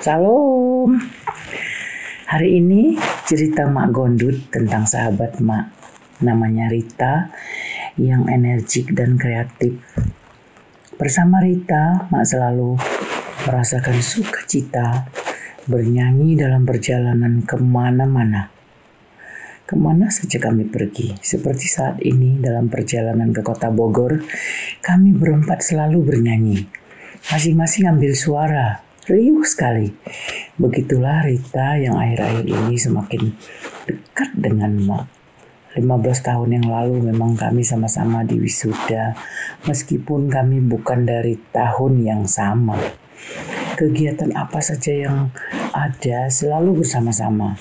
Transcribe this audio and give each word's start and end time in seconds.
Salam. 0.00 0.96
Hari 2.24 2.56
ini 2.56 2.96
cerita 3.28 3.68
Mak 3.68 3.92
Gondut 3.92 4.48
tentang 4.48 4.88
sahabat 4.88 5.44
Mak. 5.44 5.76
Namanya 6.24 6.72
Rita 6.72 7.28
yang 8.00 8.24
energik 8.32 8.96
dan 8.96 9.20
kreatif. 9.20 9.76
Bersama 10.96 11.44
Rita, 11.44 12.08
Mak 12.08 12.24
selalu 12.24 12.80
merasakan 13.44 14.00
sukacita 14.00 15.04
bernyanyi 15.68 16.32
dalam 16.32 16.64
perjalanan 16.64 17.44
ke 17.44 17.60
mana-mana. 17.60 18.48
Ke 19.68 19.76
mana 19.76 20.08
saja 20.08 20.40
kami 20.40 20.64
pergi, 20.72 21.12
seperti 21.20 21.68
saat 21.68 22.00
ini 22.00 22.40
dalam 22.40 22.72
perjalanan 22.72 23.36
ke 23.36 23.44
kota 23.44 23.68
Bogor, 23.68 24.16
kami 24.80 25.12
berempat 25.12 25.60
selalu 25.60 26.00
bernyanyi. 26.08 26.64
Masing-masing 27.28 27.84
ambil 27.84 28.16
suara, 28.16 28.88
riuh 29.08 29.46
sekali. 29.46 29.88
Begitulah 30.60 31.24
Rita 31.24 31.80
yang 31.80 31.96
akhir-akhir 31.96 32.44
ini 32.44 32.76
semakin 32.76 33.32
dekat 33.88 34.30
dengan 34.36 34.76
Mak. 34.76 35.06
15 35.78 36.26
tahun 36.26 36.50
yang 36.60 36.66
lalu 36.66 36.98
memang 37.14 37.38
kami 37.38 37.62
sama-sama 37.62 38.26
di 38.26 38.42
wisuda, 38.42 39.14
meskipun 39.70 40.26
kami 40.26 40.58
bukan 40.58 41.06
dari 41.06 41.38
tahun 41.54 42.02
yang 42.02 42.22
sama. 42.26 42.74
Kegiatan 43.78 44.34
apa 44.34 44.58
saja 44.58 44.92
yang 44.92 45.30
ada 45.70 46.26
selalu 46.26 46.82
bersama-sama. 46.82 47.54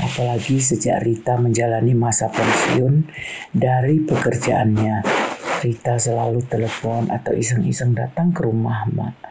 Apalagi 0.00 0.56
sejak 0.56 1.04
Rita 1.04 1.36
menjalani 1.36 1.92
masa 1.92 2.32
pensiun 2.32 3.04
dari 3.52 4.00
pekerjaannya. 4.08 5.04
Rita 5.60 6.00
selalu 6.00 6.40
telepon 6.48 7.12
atau 7.12 7.36
iseng-iseng 7.36 7.92
datang 7.92 8.32
ke 8.32 8.40
rumah 8.40 8.88
Mak 8.88 9.29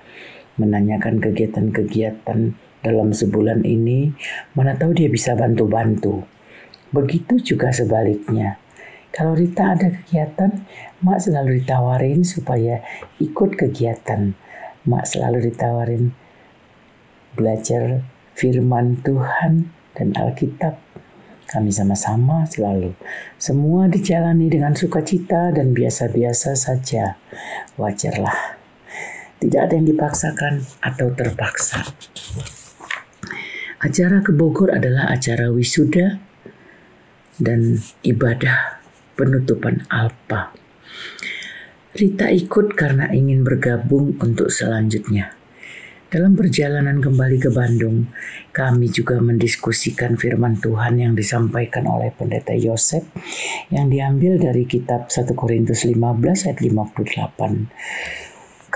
menanyakan 0.60 1.24
kegiatan-kegiatan 1.24 2.54
dalam 2.84 3.10
sebulan 3.16 3.64
ini, 3.64 4.12
mana 4.56 4.76
tahu 4.76 4.94
dia 4.96 5.08
bisa 5.08 5.36
bantu-bantu. 5.36 6.28
Begitu 6.92 7.56
juga 7.56 7.72
sebaliknya. 7.72 8.60
Kalau 9.10 9.34
Rita 9.34 9.74
ada 9.74 9.90
kegiatan, 9.90 10.66
Mak 11.02 11.20
selalu 11.24 11.64
ditawarin 11.64 12.22
supaya 12.22 12.84
ikut 13.18 13.58
kegiatan. 13.58 14.38
Mak 14.86 15.06
selalu 15.08 15.50
ditawarin 15.50 16.14
belajar 17.34 18.06
firman 18.38 19.02
Tuhan 19.02 19.72
dan 19.98 20.14
Alkitab. 20.14 20.78
Kami 21.50 21.74
sama-sama 21.74 22.46
selalu. 22.46 22.94
Semua 23.42 23.90
dijalani 23.90 24.54
dengan 24.54 24.78
sukacita 24.78 25.50
dan 25.50 25.74
biasa-biasa 25.74 26.54
saja. 26.54 27.18
Wajarlah. 27.74 28.59
Tidak 29.40 29.56
ada 29.60 29.74
yang 29.74 29.88
dipaksakan 29.88 30.84
atau 30.84 31.16
terpaksa. 31.16 31.88
Acara 33.80 34.20
ke 34.20 34.36
Bogor 34.36 34.76
adalah 34.76 35.08
acara 35.08 35.48
wisuda 35.48 36.20
dan 37.40 37.80
ibadah 38.04 38.84
penutupan 39.16 39.88
Alpa. 39.88 40.52
Rita 41.96 42.28
ikut 42.28 42.76
karena 42.76 43.08
ingin 43.16 43.48
bergabung 43.48 44.20
untuk 44.20 44.52
selanjutnya. 44.52 45.40
Dalam 46.10 46.34
perjalanan 46.34 47.00
kembali 47.00 47.38
ke 47.38 47.54
Bandung, 47.54 48.10
kami 48.50 48.90
juga 48.90 49.22
mendiskusikan 49.22 50.18
firman 50.18 50.58
Tuhan 50.58 50.98
yang 50.98 51.14
disampaikan 51.14 51.86
oleh 51.86 52.10
pendeta 52.12 52.52
Yosef 52.52 53.06
yang 53.70 53.94
diambil 53.94 54.42
dari 54.42 54.66
kitab 54.66 55.08
1 55.08 55.32
Korintus 55.38 55.86
15 55.86 56.50
ayat 56.50 56.60
58. 56.60 58.29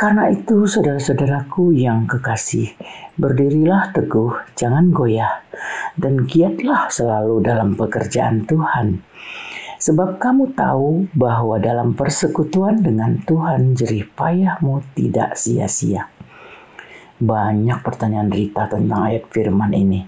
Karena 0.04 0.28
itu, 0.28 0.68
saudara-saudaraku 0.68 1.72
yang 1.80 2.04
kekasih, 2.04 2.76
berdirilah 3.16 3.96
teguh, 3.96 4.36
jangan 4.52 4.92
goyah, 4.92 5.48
dan 5.96 6.28
giatlah 6.28 6.92
selalu 6.92 7.40
dalam 7.40 7.80
pekerjaan 7.80 8.44
Tuhan. 8.44 9.00
Sebab 9.80 10.20
kamu 10.20 10.60
tahu 10.60 11.08
bahwa 11.16 11.56
dalam 11.56 11.96
persekutuan 11.96 12.84
dengan 12.84 13.24
Tuhan 13.24 13.80
jerih 13.80 14.12
payahmu 14.12 14.84
tidak 14.92 15.40
sia-sia. 15.40 16.12
Banyak 17.24 17.80
pertanyaan 17.80 18.28
Rita 18.28 18.68
tentang 18.68 19.08
ayat 19.08 19.32
firman 19.32 19.72
ini, 19.72 20.04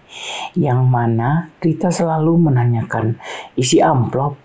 yang 0.59 0.91
mana 0.91 1.55
Rita 1.63 1.87
selalu 1.87 2.51
menanyakan 2.51 3.15
isi 3.55 3.79
amplop. 3.79 4.35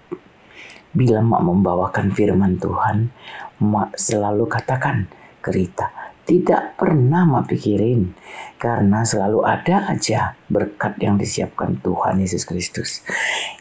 Bila 0.94 1.18
mak 1.26 1.42
membawakan 1.42 2.14
firman 2.14 2.54
Tuhan, 2.54 3.10
mak 3.58 3.98
selalu 3.98 4.46
katakan, 4.46 5.10
Kerita 5.40 5.88
tidak 6.30 6.78
pernah 6.78 7.26
mak 7.26 7.50
pikirin 7.50 8.14
karena 8.54 9.02
selalu 9.02 9.42
ada 9.42 9.90
aja 9.90 10.38
berkat 10.46 10.94
yang 11.02 11.18
disiapkan 11.18 11.82
Tuhan 11.82 12.22
Yesus 12.22 12.46
Kristus. 12.46 13.02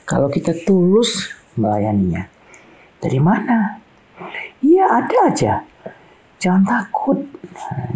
Kalau 0.05 0.29
kita 0.29 0.53
tulus 0.67 1.33
melayaninya, 1.57 2.29
dari 3.01 3.17
mana? 3.17 3.81
Iya 4.61 4.85
ada 4.85 5.17
aja. 5.33 5.53
Jangan 6.37 6.63
takut, 6.67 7.19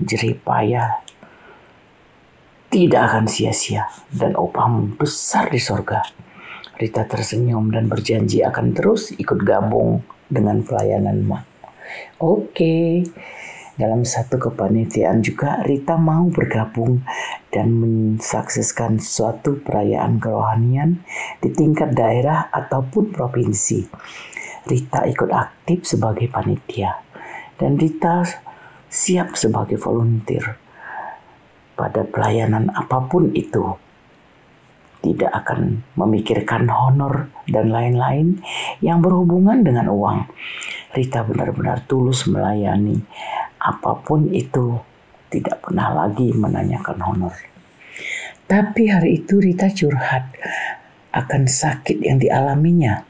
jerih 0.04 0.42
payah 0.42 1.04
tidak 2.74 3.14
akan 3.14 3.30
sia-sia 3.30 3.86
dan 4.10 4.34
upahmu 4.34 4.98
besar 4.98 5.54
di 5.54 5.62
sorga. 5.62 6.02
Rita 6.82 7.06
tersenyum 7.06 7.70
dan 7.70 7.86
berjanji 7.86 8.42
akan 8.42 8.74
terus 8.74 9.14
ikut 9.14 9.46
gabung 9.46 10.02
dengan 10.26 10.66
pelayanan 10.66 11.22
mak. 11.22 11.46
Oke, 12.18 12.50
okay. 12.50 12.90
Dalam 13.74 14.06
satu 14.06 14.38
kepanitiaan 14.38 15.26
juga 15.26 15.66
Rita 15.66 15.98
mau 15.98 16.30
bergabung 16.30 17.02
dan 17.50 17.74
mensukseskan 17.74 19.02
suatu 19.02 19.66
perayaan 19.66 20.22
kerohanian 20.22 21.02
di 21.42 21.50
tingkat 21.50 21.98
daerah 21.98 22.54
ataupun 22.54 23.10
provinsi. 23.10 23.82
Rita 24.70 25.10
ikut 25.10 25.32
aktif 25.34 25.90
sebagai 25.90 26.30
panitia 26.30 27.02
dan 27.58 27.74
Rita 27.74 28.22
siap 28.94 29.34
sebagai 29.34 29.82
volunteer 29.82 30.54
pada 31.74 32.06
pelayanan 32.06 32.70
apa 32.70 33.10
pun 33.10 33.34
itu 33.34 33.74
tidak 35.02 35.34
akan 35.44 35.82
memikirkan 35.98 36.70
honor 36.70 37.28
dan 37.50 37.74
lain-lain 37.74 38.40
yang 38.86 39.02
berhubungan 39.02 39.66
dengan 39.66 39.90
uang. 39.90 40.30
Rita 40.94 41.26
benar-benar 41.26 41.84
tulus 41.90 42.30
melayani 42.30 43.02
apa 43.64 44.04
pun 44.04 44.28
itu 44.36 44.76
tidak 45.32 45.64
pernah 45.64 46.04
lagi 46.04 46.36
menanyakan 46.36 47.00
honor. 47.00 47.36
Tapi 48.44 48.92
hari 48.92 49.24
itu 49.24 49.40
Rita 49.40 49.72
curhat 49.72 50.36
akan 51.16 51.48
sakit 51.48 52.04
yang 52.04 52.20
dialaminya, 52.20 53.08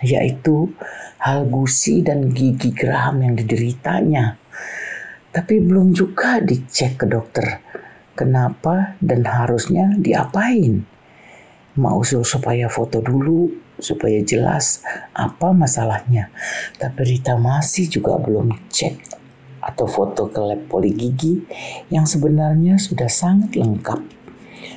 yaitu 0.00 0.70
hal 1.18 1.44
gusi 1.50 2.06
dan 2.06 2.30
gigi 2.30 2.70
geraham 2.70 3.20
yang 3.26 3.34
dideritanya. 3.34 4.38
Tapi 5.34 5.60
belum 5.60 5.92
juga 5.92 6.40
dicek 6.40 7.02
ke 7.02 7.06
dokter 7.10 7.60
kenapa 8.16 8.96
dan 9.02 9.26
harusnya 9.26 9.92
diapain. 10.00 10.86
Mau 11.76 12.00
usul 12.00 12.24
supaya 12.24 12.72
foto 12.72 13.04
dulu 13.04 13.52
supaya 13.76 14.16
jelas 14.24 14.80
apa 15.12 15.52
masalahnya. 15.52 16.32
Tapi 16.80 17.04
Rita 17.04 17.36
masih 17.36 17.92
juga 17.92 18.16
belum 18.16 18.48
cek 18.72 19.25
atau 19.66 19.90
foto 19.90 20.30
ke 20.30 20.38
lab 20.38 20.70
poligigi 20.70 21.42
yang 21.90 22.06
sebenarnya 22.06 22.78
sudah 22.78 23.10
sangat 23.10 23.58
lengkap. 23.58 23.98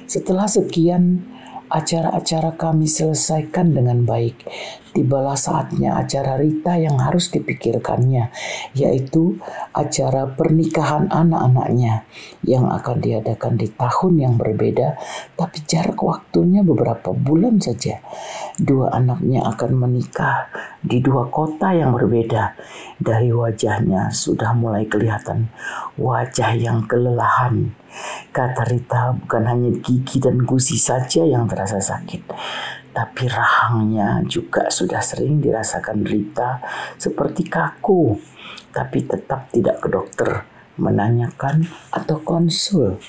Setelah 0.10 0.50
sekian 0.50 1.22
acara-acara 1.70 2.58
kami 2.58 2.90
selesaikan 2.90 3.78
dengan 3.78 4.02
baik, 4.02 4.42
tibalah 5.00 5.40
saatnya 5.40 5.96
acara 5.96 6.36
Rita 6.36 6.76
yang 6.76 7.00
harus 7.00 7.32
dipikirkannya, 7.32 8.36
yaitu 8.76 9.40
acara 9.72 10.28
pernikahan 10.28 11.08
anak-anaknya 11.08 12.04
yang 12.44 12.68
akan 12.68 13.00
diadakan 13.00 13.56
di 13.56 13.72
tahun 13.72 14.14
yang 14.20 14.36
berbeda, 14.36 15.00
tapi 15.40 15.64
jarak 15.64 16.04
waktunya 16.04 16.68
beberapa 16.68 17.16
bulan 17.16 17.64
saja. 17.64 18.04
Dua 18.60 18.92
anaknya 18.92 19.48
akan 19.48 19.72
menikah 19.88 20.52
di 20.84 21.00
dua 21.00 21.32
kota 21.32 21.72
yang 21.72 21.96
berbeda. 21.96 22.60
Dari 23.00 23.32
wajahnya 23.32 24.12
sudah 24.12 24.52
mulai 24.52 24.84
kelihatan 24.84 25.48
wajah 25.96 26.60
yang 26.60 26.84
kelelahan. 26.84 27.72
Kata 28.36 28.68
Rita 28.68 29.16
bukan 29.16 29.44
hanya 29.48 29.72
gigi 29.80 30.20
dan 30.20 30.44
gusi 30.44 30.76
saja 30.76 31.26
yang 31.26 31.50
terasa 31.50 31.82
sakit, 31.82 32.22
tapi 33.00 33.32
rahangnya 33.32 34.20
juga 34.28 34.68
sudah 34.68 35.00
sering 35.00 35.40
dirasakan 35.40 36.04
Rita 36.04 36.60
seperti 37.00 37.48
kaku, 37.48 38.20
tapi 38.76 39.08
tetap 39.08 39.48
tidak 39.56 39.80
ke 39.80 39.88
dokter 39.88 40.44
menanyakan 40.76 41.64
atau 41.96 42.20
konsul. 42.20 43.00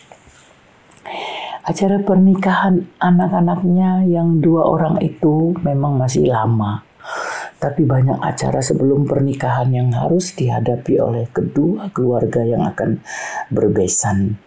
Acara 1.66 1.98
pernikahan 2.06 2.86
anak-anaknya 3.02 4.06
yang 4.06 4.38
dua 4.38 4.70
orang 4.70 5.02
itu 5.02 5.58
memang 5.58 5.98
masih 5.98 6.30
lama. 6.30 6.86
Tapi 7.58 7.82
banyak 7.82 8.22
acara 8.22 8.62
sebelum 8.62 9.10
pernikahan 9.10 9.74
yang 9.74 9.90
harus 9.90 10.38
dihadapi 10.38 11.02
oleh 11.02 11.26
kedua 11.34 11.90
keluarga 11.90 12.46
yang 12.46 12.62
akan 12.62 13.02
berbesan. 13.50 14.38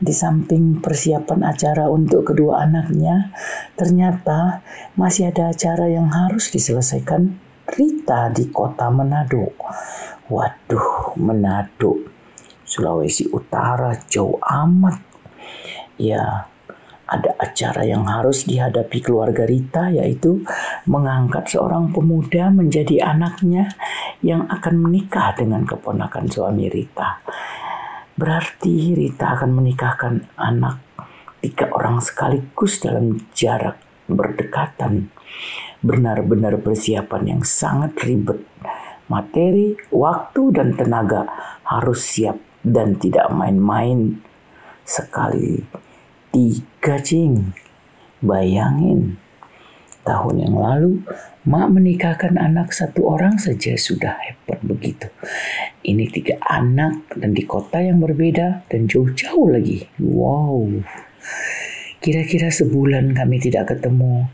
Di 0.00 0.10
samping 0.10 0.82
persiapan 0.82 1.46
acara 1.46 1.86
untuk 1.86 2.34
kedua 2.34 2.66
anaknya, 2.66 3.30
ternyata 3.78 4.62
masih 4.98 5.30
ada 5.30 5.54
acara 5.54 5.86
yang 5.86 6.10
harus 6.10 6.50
diselesaikan 6.50 7.38
Rita 7.64 8.28
di 8.28 8.52
kota 8.52 8.92
Manado. 8.92 9.56
Waduh, 10.28 11.16
Manado, 11.16 11.96
Sulawesi 12.64 13.30
Utara 13.32 13.96
jauh 14.08 14.36
amat. 14.40 15.00
Ya, 15.96 16.50
ada 17.04 17.30
acara 17.36 17.84
yang 17.84 18.08
harus 18.08 18.48
dihadapi 18.48 18.98
keluarga 19.04 19.44
Rita 19.44 19.92
yaitu 19.92 20.42
mengangkat 20.88 21.52
seorang 21.52 21.92
pemuda 21.92 22.48
menjadi 22.48 23.04
anaknya 23.14 23.68
yang 24.24 24.48
akan 24.48 24.80
menikah 24.80 25.36
dengan 25.36 25.68
keponakan 25.68 26.26
suami 26.26 26.66
Rita. 26.72 27.20
Berarti 28.14 28.94
Rita 28.94 29.34
akan 29.34 29.50
menikahkan 29.58 30.14
anak 30.38 30.78
tiga 31.42 31.66
orang 31.74 31.98
sekaligus 31.98 32.78
dalam 32.78 33.18
jarak 33.34 33.82
berdekatan. 34.06 35.10
Benar-benar 35.82 36.62
persiapan 36.62 37.36
yang 37.36 37.42
sangat 37.42 37.98
ribet. 38.06 38.40
Materi, 39.10 39.76
waktu, 39.92 40.42
dan 40.54 40.72
tenaga 40.72 41.28
harus 41.66 42.00
siap 42.00 42.40
dan 42.64 42.96
tidak 42.96 43.28
main-main. 43.34 44.22
Sekali 44.86 45.60
tiga 46.32 47.02
cing. 47.02 47.52
Bayangin, 48.24 49.20
tahun 50.04 50.46
yang 50.46 50.56
lalu 50.60 51.00
mak 51.48 51.72
menikahkan 51.72 52.36
anak 52.36 52.72
satu 52.72 53.04
orang 53.08 53.40
saja 53.40 53.76
sudah 53.76 54.16
hebat 54.20 54.60
begitu. 54.64 55.08
Ini 55.84 56.08
tiga 56.12 56.40
anak 56.44 57.12
dan 57.16 57.32
di 57.32 57.44
kota 57.44 57.80
yang 57.80 58.00
berbeda 58.00 58.68
dan 58.68 58.88
jauh-jauh 58.88 59.48
lagi. 59.52 59.88
Wow. 60.00 60.84
Kira-kira 62.04 62.52
sebulan 62.52 63.16
kami 63.16 63.40
tidak 63.40 63.72
ketemu 63.72 64.28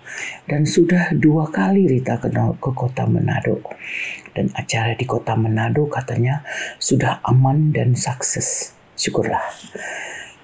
dan 0.51 0.67
sudah 0.67 1.15
dua 1.15 1.55
kali 1.55 1.87
Rita 1.87 2.19
kenal 2.19 2.59
ke 2.59 2.75
kota 2.75 3.07
Manado. 3.07 3.63
Dan 4.35 4.51
acara 4.59 4.99
di 4.99 5.07
kota 5.07 5.39
Manado 5.39 5.87
katanya 5.87 6.43
sudah 6.83 7.23
aman 7.23 7.71
dan 7.71 7.95
sukses. 7.95 8.75
Syukurlah. 8.99 9.43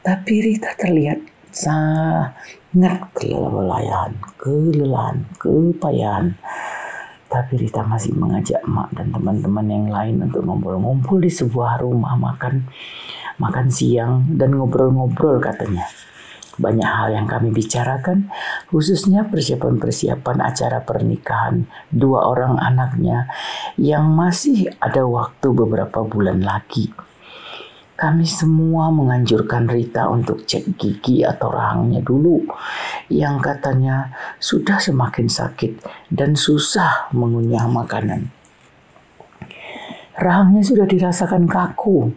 Tapi 0.07 0.35
Rita 0.39 0.79
terlihat 0.79 1.36
sangat 1.57 3.01
kelelahan, 3.17 4.13
kelelahan, 4.37 5.17
kepayahan 5.41 6.37
tapi 7.27 7.59
Rita 7.59 7.83
masih 7.83 8.15
mengajak 8.15 8.63
emak 8.63 8.95
dan 8.95 9.11
teman-teman 9.11 9.67
yang 9.67 9.87
lain 9.91 10.17
untuk 10.23 10.47
ngumpul-ngumpul 10.47 11.19
di 11.19 11.31
sebuah 11.31 11.83
rumah 11.83 12.15
makan 12.15 12.71
makan 13.37 13.67
siang 13.69 14.25
dan 14.39 14.55
ngobrol-ngobrol 14.57 15.43
katanya. 15.43 15.85
Banyak 16.57 16.89
hal 16.89 17.13
yang 17.13 17.29
kami 17.29 17.53
bicarakan, 17.53 18.33
khususnya 18.73 19.29
persiapan-persiapan 19.29 20.37
acara 20.41 20.81
pernikahan 20.81 21.69
dua 21.93 22.25
orang 22.33 22.57
anaknya 22.57 23.29
yang 23.77 24.09
masih 24.17 24.73
ada 24.81 25.05
waktu 25.05 25.53
beberapa 25.53 26.01
bulan 26.09 26.41
lagi. 26.41 26.89
Kami 27.97 28.29
semua 28.29 28.93
menganjurkan 28.93 29.65
Rita 29.73 30.05
untuk 30.13 30.45
cek 30.45 30.77
gigi 30.77 31.25
atau 31.25 31.49
rahangnya 31.49 32.05
dulu 32.05 32.45
yang 33.09 33.41
katanya 33.41 34.13
sudah 34.37 34.77
semakin 34.77 35.33
sakit 35.33 35.81
dan 36.13 36.37
susah 36.37 37.09
mengunyah 37.17 37.65
makanan. 37.65 38.29
Rahangnya 40.21 40.61
sudah 40.61 40.85
dirasakan 40.85 41.49
kaku. 41.49 42.13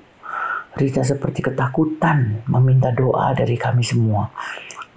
Rita 0.76 1.00
seperti 1.00 1.48
ketakutan 1.48 2.44
meminta 2.52 2.92
doa 2.92 3.32
dari 3.32 3.56
kami 3.56 3.80
semua 3.80 4.28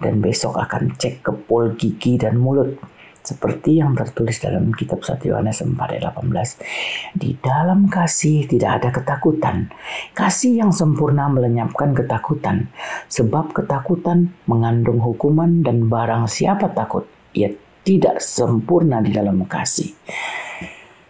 dan 0.03 0.19
besok 0.19 0.59
akan 0.59 0.99
cek 0.99 1.23
ke 1.23 1.31
pol 1.47 1.79
gigi 1.79 2.19
dan 2.19 2.35
mulut 2.35 2.75
seperti 3.23 3.79
yang 3.79 3.95
tertulis 3.95 4.37
dalam 4.43 4.75
kitab 4.75 4.99
1 4.99 5.23
Yohanes 5.23 5.63
4 5.63 5.79
ayat 5.79 6.11
18. 6.11 7.15
Di 7.15 7.39
dalam 7.39 7.87
kasih 7.87 8.45
tidak 8.51 8.83
ada 8.83 8.89
ketakutan. 8.91 9.71
Kasih 10.11 10.59
yang 10.59 10.75
sempurna 10.75 11.31
melenyapkan 11.31 11.95
ketakutan. 11.95 12.67
Sebab 13.07 13.55
ketakutan 13.55 14.35
mengandung 14.45 14.99
hukuman 14.99 15.63
dan 15.63 15.87
barang 15.87 16.27
siapa 16.27 16.69
takut, 16.75 17.07
ia 17.31 17.49
tidak 17.87 18.19
sempurna 18.19 18.99
di 18.99 19.15
dalam 19.15 19.39
kasih. 19.47 19.95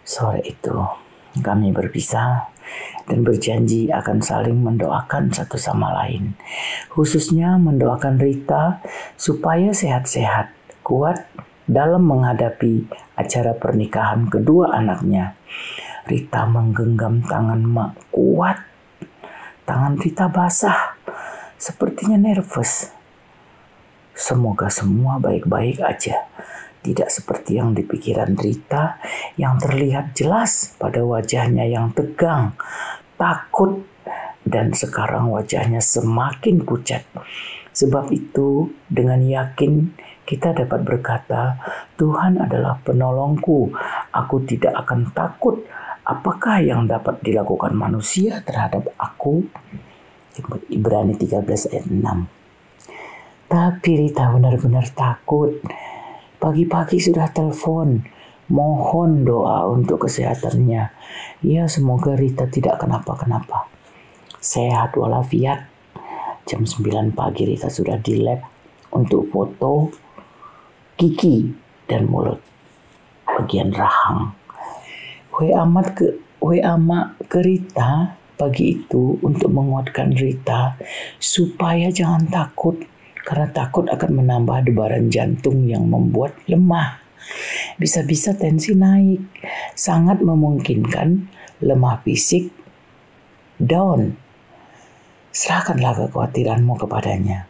Sore 0.06 0.42
itu 0.46 0.74
kami 1.42 1.74
berpisah 1.74 2.54
dan 3.04 3.20
berjanji 3.20 3.92
akan 3.92 4.22
saling 4.24 4.58
mendoakan 4.62 5.34
satu 5.34 5.60
sama 5.60 5.92
lain. 6.04 6.38
Khususnya 6.92 7.60
mendoakan 7.60 8.16
Rita 8.16 8.80
supaya 9.18 9.72
sehat-sehat, 9.76 10.52
kuat, 10.80 11.28
dalam 11.64 12.04
menghadapi 12.04 12.88
acara 13.16 13.56
pernikahan 13.56 14.28
kedua 14.28 14.76
anaknya. 14.76 15.36
Rita 16.04 16.44
menggenggam 16.44 17.24
tangan 17.24 17.64
mak 17.64 17.96
kuat. 18.12 18.60
Tangan 19.64 19.96
Rita 19.96 20.28
basah, 20.28 21.00
sepertinya 21.56 22.20
nervous. 22.20 22.92
Semoga 24.12 24.68
semua 24.68 25.16
baik-baik 25.16 25.80
aja. 25.80 26.28
Tidak 26.84 27.08
seperti 27.08 27.56
yang 27.56 27.72
dipikiran 27.72 28.36
Rita 28.36 29.00
yang 29.40 29.56
terlihat 29.56 30.12
jelas 30.12 30.76
pada 30.76 31.00
wajahnya 31.00 31.64
yang 31.64 31.96
tegang, 31.96 32.52
takut, 33.16 33.80
dan 34.44 34.76
sekarang 34.76 35.32
wajahnya 35.32 35.80
semakin 35.80 36.60
pucat. 36.60 37.08
Sebab 37.72 38.12
itu, 38.12 38.70
dengan 38.86 39.24
yakin 39.24 39.96
kita 40.24 40.56
dapat 40.56 40.80
berkata, 40.80 41.60
"Tuhan 42.00 42.40
adalah 42.40 42.80
penolongku. 42.80 43.72
Aku 44.10 44.40
tidak 44.48 44.72
akan 44.84 45.12
takut. 45.12 45.60
Apakah 46.04 46.60
yang 46.64 46.88
dapat 46.88 47.20
dilakukan 47.20 47.76
manusia 47.76 48.40
terhadap 48.40 48.88
aku?" 48.96 49.44
Ibrani 50.72 51.14
13 51.14 51.70
ayat 51.70 51.86
6. 51.86 52.26
Tapi 53.46 53.90
Rita 54.00 54.34
benar-benar 54.34 54.90
takut. 54.90 55.62
Pagi-pagi 56.42 56.98
sudah 56.98 57.30
telepon, 57.30 58.02
mohon 58.50 59.22
doa 59.22 59.70
untuk 59.70 60.08
kesehatannya. 60.08 60.90
Ya 61.46 61.62
semoga 61.70 62.18
Rita 62.18 62.50
tidak 62.50 62.82
kenapa-kenapa. 62.82 63.70
Sehat 64.42 64.98
walafiat. 64.98 65.70
Jam 66.44 66.68
9 66.68 67.16
pagi 67.16 67.48
Rita 67.48 67.72
sudah 67.72 67.96
di 67.96 68.20
lab 68.20 68.44
untuk 68.92 69.32
foto 69.32 70.03
gigi 71.04 71.52
dan 71.84 72.08
mulut 72.08 72.40
bagian 73.28 73.68
rahang. 73.76 74.32
Wei 75.36 75.52
amat 75.52 75.92
ke 75.92 76.06
Wei 76.40 76.64
amat 76.64 77.28
ke 77.28 77.44
Rita 77.44 78.16
pagi 78.40 78.80
itu 78.80 79.20
untuk 79.20 79.52
menguatkan 79.52 80.16
Rita 80.16 80.80
supaya 81.20 81.92
jangan 81.92 82.24
takut 82.28 82.80
karena 83.20 83.48
takut 83.52 83.84
akan 83.88 84.24
menambah 84.24 84.64
debaran 84.64 85.12
jantung 85.12 85.68
yang 85.68 85.84
membuat 85.88 86.36
lemah. 86.48 87.00
Bisa-bisa 87.80 88.36
tensi 88.36 88.76
naik, 88.76 89.24
sangat 89.72 90.20
memungkinkan 90.20 91.28
lemah 91.64 92.00
fisik 92.04 92.52
down. 93.56 94.16
Serahkanlah 95.32 96.04
kekhawatiranmu 96.04 96.76
kepadanya. 96.76 97.48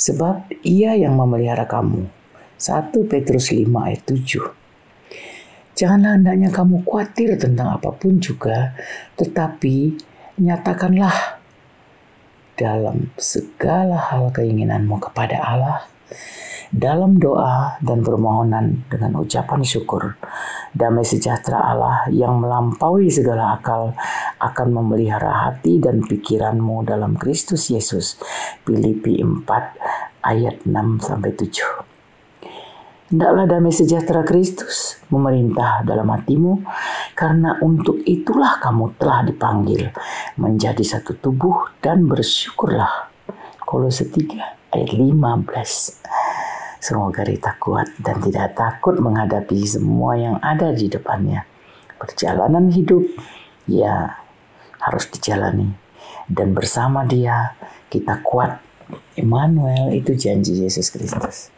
Sebab 0.00 0.48
ia 0.64 0.96
yang 0.96 1.16
memelihara 1.16 1.68
kamu 1.68 2.08
1 2.56 2.92
Petrus 3.08 3.52
5 3.52 3.68
ayat 3.68 4.02
7. 4.08 5.76
Janganlah 5.76 6.16
hendaknya 6.16 6.48
kamu 6.48 6.88
khawatir 6.88 7.36
tentang 7.36 7.76
apa 7.76 7.92
pun 7.92 8.16
juga, 8.16 8.72
tetapi 9.20 9.92
nyatakanlah 10.40 11.36
dalam 12.56 13.12
segala 13.20 14.00
hal 14.00 14.32
keinginanmu 14.32 14.96
kepada 14.96 15.36
Allah 15.36 15.84
dalam 16.72 17.20
doa 17.20 17.78
dan 17.84 18.02
permohonan 18.02 18.88
dengan 18.90 19.20
ucapan 19.22 19.62
syukur. 19.62 20.18
Damai 20.76 21.06
sejahtera 21.06 21.60
Allah 21.60 22.08
yang 22.12 22.40
melampaui 22.42 23.08
segala 23.08 23.56
akal 23.56 23.96
akan 24.40 24.68
memelihara 24.76 25.48
hati 25.48 25.80
dan 25.80 26.04
pikiranmu 26.04 26.84
dalam 26.84 27.16
Kristus 27.16 27.72
Yesus. 27.72 28.20
Filipi 28.66 29.22
4 29.24 29.44
ayat 30.26 30.64
6 30.68 31.06
sampai 31.06 31.32
7. 31.32 31.95
Hendaklah 33.06 33.46
damai 33.46 33.70
sejahtera 33.70 34.26
Kristus 34.26 34.98
memerintah 35.14 35.86
dalam 35.86 36.10
hatimu, 36.10 36.66
karena 37.14 37.54
untuk 37.62 38.02
itulah 38.02 38.58
kamu 38.58 38.98
telah 38.98 39.22
dipanggil 39.22 39.94
menjadi 40.34 40.82
satu 40.82 41.14
tubuh 41.14 41.70
dan 41.78 42.10
bersyukurlah. 42.10 43.06
Kolose 43.62 44.10
3 44.10 44.74
ayat 44.74 44.90
15. 44.90 46.82
Semoga 46.82 47.22
Rita 47.22 47.54
kuat 47.62 47.94
dan 48.02 48.18
tidak 48.18 48.58
takut 48.58 48.98
menghadapi 48.98 49.54
semua 49.62 50.18
yang 50.18 50.42
ada 50.42 50.74
di 50.74 50.90
depannya. 50.90 51.46
Perjalanan 52.02 52.74
hidup, 52.74 53.06
ya 53.70 54.18
harus 54.82 55.06
dijalani. 55.14 55.70
Dan 56.26 56.58
bersama 56.58 57.06
dia, 57.06 57.54
kita 57.86 58.18
kuat. 58.26 58.58
Emmanuel 59.14 59.94
itu 59.94 60.14
janji 60.18 60.66
Yesus 60.66 60.90
Kristus. 60.90 61.54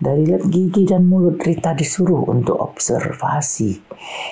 Dari 0.00 0.24
lab 0.24 0.48
gigi 0.48 0.88
dan 0.88 1.04
mulut 1.04 1.36
Rita 1.44 1.76
disuruh 1.76 2.24
untuk 2.32 2.56
observasi 2.56 3.84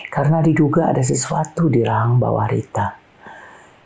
karena 0.08 0.40
diduga 0.40 0.88
ada 0.88 1.04
sesuatu 1.04 1.68
di 1.68 1.84
rahang 1.84 2.16
bawah 2.16 2.48
Rita. 2.48 2.96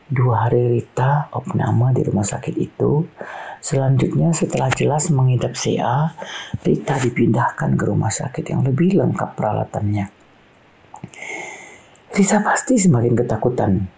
Dua 0.06 0.46
hari 0.46 0.78
Rita 0.78 1.26
opname 1.34 1.90
di 1.90 2.06
rumah 2.06 2.22
sakit 2.22 2.54
itu. 2.54 3.02
Selanjutnya 3.58 4.30
setelah 4.30 4.70
jelas 4.70 5.10
mengidap 5.10 5.58
CA, 5.58 6.14
Rita 6.62 7.02
dipindahkan 7.02 7.74
ke 7.74 7.84
rumah 7.90 8.14
sakit 8.14 8.46
yang 8.46 8.62
lebih 8.62 9.02
lengkap 9.02 9.34
peralatannya. 9.34 10.06
Rita 12.14 12.38
pasti 12.46 12.78
semakin 12.78 13.18
ketakutan. 13.18 13.90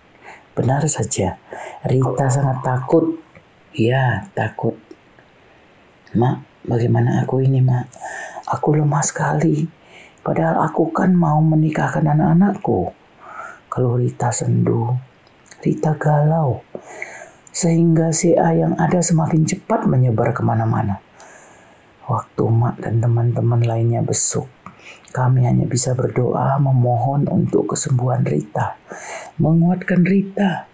Benar 0.57 0.89
saja, 0.89 1.37
Rita 1.85 2.33
sangat 2.33 2.65
takut. 2.65 3.21
Ya, 3.77 4.25
takut. 4.33 4.81
Mak, 6.17 6.54
Bagaimana 6.65 7.21
aku 7.21 7.45
ini, 7.45 7.61
Mak? 7.61 7.93
Aku 8.57 8.73
lemah 8.73 9.05
sekali. 9.05 9.69
Padahal 10.25 10.65
aku 10.65 10.89
kan 10.97 11.13
mau 11.13 11.37
menikahkan 11.45 12.01
anak-anakku. 12.01 12.89
Kalau 13.69 14.01
Rita 14.01 14.33
sendu, 14.33 14.97
Rita 15.61 15.93
galau. 16.01 16.65
Sehingga 17.53 18.09
CA 18.17 18.57
yang 18.57 18.81
ada 18.81 19.05
semakin 19.05 19.45
cepat 19.45 19.85
menyebar 19.85 20.33
ke 20.33 20.41
mana-mana. 20.41 21.05
Waktu 22.09 22.49
Mak 22.49 22.81
dan 22.81 22.97
teman-teman 22.97 23.61
lainnya 23.61 24.01
besuk, 24.01 24.49
kami 25.13 25.45
hanya 25.45 25.69
bisa 25.69 25.93
berdoa 25.93 26.57
memohon 26.65 27.29
untuk 27.29 27.77
kesembuhan 27.77 28.25
Rita. 28.25 28.81
Menguatkan 29.37 30.01
Rita 30.01 30.65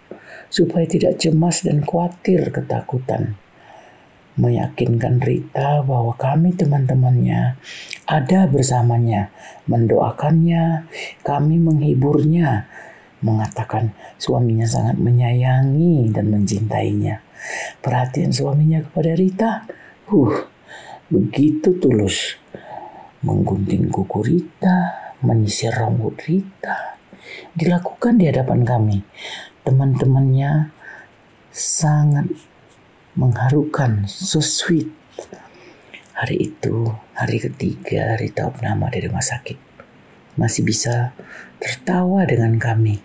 supaya 0.46 0.86
tidak 0.86 1.18
cemas 1.18 1.66
dan 1.66 1.82
khawatir 1.82 2.54
ketakutan 2.54 3.34
meyakinkan 4.40 5.20
Rita 5.20 5.84
bahwa 5.84 6.16
kami 6.16 6.56
teman-temannya 6.56 7.60
ada 8.08 8.40
bersamanya, 8.48 9.28
mendoakannya, 9.68 10.88
kami 11.20 11.60
menghiburnya, 11.60 12.66
mengatakan 13.20 13.92
suaminya 14.16 14.64
sangat 14.64 14.96
menyayangi 14.96 16.08
dan 16.10 16.32
mencintainya. 16.32 17.20
Perhatian 17.84 18.32
suaminya 18.32 18.80
kepada 18.80 19.12
Rita, 19.12 19.50
uh, 20.08 20.36
begitu 21.12 21.76
tulus. 21.76 22.40
Menggunting 23.20 23.92
kuku 23.92 24.18
Rita, 24.24 24.78
menyisir 25.20 25.76
rambut 25.76 26.16
Rita, 26.24 26.96
dilakukan 27.52 28.16
di 28.16 28.24
hadapan 28.32 28.64
kami. 28.64 28.98
Teman-temannya 29.60 30.72
sangat 31.52 32.32
mengharukan, 33.20 34.08
so 34.08 34.40
sweet. 34.40 34.88
Hari 36.16 36.40
itu, 36.40 36.88
hari 37.12 37.36
ketiga 37.36 38.16
Rita 38.16 38.48
opnama 38.48 38.88
di 38.88 39.04
rumah 39.04 39.20
sakit. 39.20 39.60
Masih 40.40 40.64
bisa 40.64 41.12
tertawa 41.60 42.24
dengan 42.24 42.56
kami. 42.56 42.96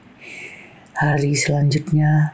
Hari 0.95 1.36
selanjutnya, 1.36 2.31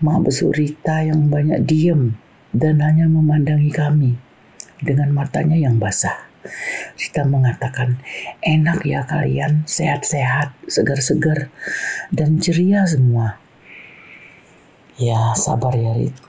Mak 0.00 0.24
besuk 0.24 0.56
Rita 0.56 1.04
yang 1.04 1.28
banyak 1.28 1.68
diem 1.68 2.16
dan 2.56 2.80
hanya 2.80 3.04
memandangi 3.04 3.68
kami 3.76 4.16
dengan 4.80 5.12
matanya 5.12 5.60
yang 5.60 5.76
basah. 5.76 6.32
Rita 6.96 7.28
mengatakan, 7.28 8.00
enak 8.40 8.88
ya 8.88 9.04
kalian, 9.04 9.68
sehat-sehat, 9.68 10.56
segar-segar, 10.64 11.52
dan 12.08 12.40
ceria 12.40 12.88
semua. 12.88 13.36
Ya 14.96 15.36
sabar 15.36 15.76
ya 15.76 15.92
Rita. 15.92 16.27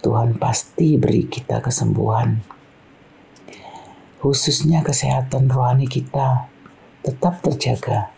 Tuhan 0.00 0.40
pasti 0.40 0.96
beri 0.96 1.28
kita 1.28 1.60
kesembuhan. 1.60 2.40
Khususnya 4.20 4.80
kesehatan 4.80 5.48
rohani 5.48 5.84
kita 5.84 6.48
tetap 7.04 7.44
terjaga. 7.44 8.12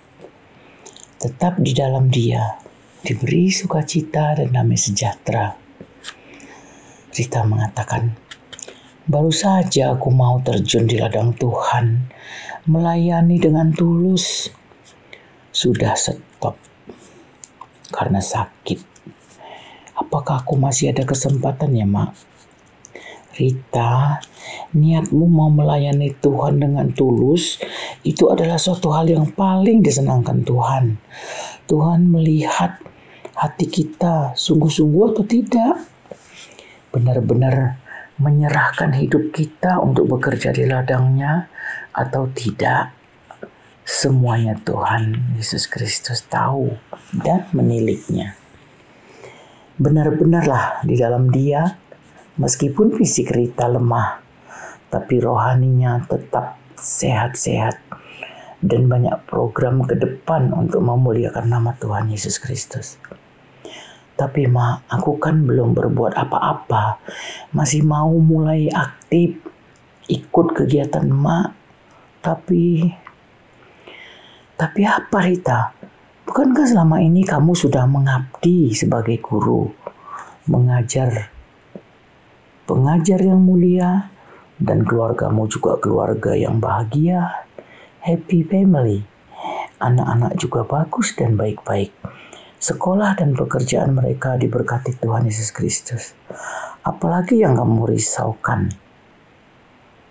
Tetap 1.19 1.59
di 1.59 1.75
dalam 1.75 2.11
dia, 2.11 2.59
diberi 3.03 3.51
sukacita 3.51 4.39
dan 4.39 4.55
damai 4.55 4.79
sejahtera. 4.79 5.55
Rita 7.11 7.43
mengatakan, 7.47 8.15
baru 9.07 9.31
saja 9.35 9.95
aku 9.95 10.11
mau 10.11 10.39
terjun 10.43 10.87
di 10.87 10.99
ladang 10.99 11.35
Tuhan, 11.35 12.11
melayani 12.67 13.39
dengan 13.43 13.75
tulus. 13.75 14.51
Sudah 15.51 15.99
stop 15.99 16.59
karena 17.93 18.19
sakit 18.19 18.92
apakah 20.03 20.43
aku 20.43 20.59
masih 20.59 20.91
ada 20.91 21.07
kesempatan 21.07 21.73
ya, 21.73 21.87
Mak? 21.87 22.13
Rita, 23.33 24.21
niatmu 24.77 25.25
mau 25.25 25.49
melayani 25.49 26.13
Tuhan 26.21 26.61
dengan 26.61 26.93
tulus 26.93 27.57
itu 28.05 28.29
adalah 28.29 28.61
suatu 28.61 28.93
hal 28.93 29.09
yang 29.09 29.33
paling 29.33 29.81
disenangkan 29.81 30.45
Tuhan. 30.45 31.01
Tuhan 31.65 32.13
melihat 32.13 32.77
hati 33.33 33.73
kita 33.73 34.37
sungguh-sungguh 34.37 35.17
atau 35.17 35.25
tidak. 35.25 35.81
Benar-benar 36.93 37.81
menyerahkan 38.21 38.93
hidup 39.01 39.33
kita 39.33 39.81
untuk 39.81 40.13
bekerja 40.13 40.53
di 40.53 40.69
ladangnya 40.69 41.49
atau 41.97 42.29
tidak. 42.37 42.93
Semuanya 43.83 44.61
Tuhan 44.61 45.35
Yesus 45.41 45.67
Kristus 45.67 46.23
tahu 46.29 46.77
dan 47.17 47.49
meniliknya 47.51 48.42
benar-benarlah 49.77 50.85
di 50.85 50.95
dalam 50.97 51.33
dia, 51.33 51.79
meskipun 52.37 52.97
fisik 52.97 53.33
Rita 53.33 53.69
lemah, 53.69 54.21
tapi 54.93 55.21
rohaninya 55.21 56.05
tetap 56.05 56.61
sehat-sehat 56.77 57.79
dan 58.63 58.87
banyak 58.87 59.15
program 59.27 59.83
ke 59.83 59.99
depan 59.99 60.55
untuk 60.55 60.85
memuliakan 60.87 61.51
nama 61.51 61.75
Tuhan 61.77 62.13
Yesus 62.13 62.39
Kristus. 62.39 63.01
Tapi 64.13 64.47
ma, 64.47 64.79
aku 64.87 65.19
kan 65.19 65.43
belum 65.43 65.75
berbuat 65.75 66.15
apa-apa, 66.15 67.01
masih 67.51 67.83
mau 67.83 68.13
mulai 68.23 68.71
aktif 68.71 69.41
ikut 70.07 70.47
kegiatan 70.53 71.09
ma, 71.11 71.51
tapi 72.23 72.93
tapi 74.55 74.87
apa 74.87 75.19
Rita? 75.27 75.61
Bukankah 76.23 76.71
selama 76.71 77.03
ini 77.03 77.27
kamu 77.27 77.51
sudah 77.51 77.83
mengabdi 77.91 78.71
sebagai 78.71 79.19
guru, 79.19 79.75
mengajar, 80.47 81.35
pengajar 82.63 83.19
yang 83.19 83.43
mulia, 83.43 84.07
dan 84.63 84.87
keluargamu 84.87 85.51
juga 85.51 85.83
keluarga 85.83 86.39
yang 86.39 86.63
bahagia, 86.63 87.43
happy 88.07 88.47
family. 88.47 89.03
Anak-anak 89.83 90.39
juga 90.39 90.63
bagus 90.63 91.11
dan 91.19 91.35
baik-baik. 91.35 91.91
Sekolah 92.63 93.19
dan 93.19 93.35
pekerjaan 93.35 93.91
mereka 93.91 94.39
diberkati 94.39 95.03
Tuhan 95.03 95.27
Yesus 95.27 95.51
Kristus. 95.51 96.15
Apalagi 96.87 97.43
yang 97.43 97.59
kamu 97.59 97.99
risaukan, 97.99 98.71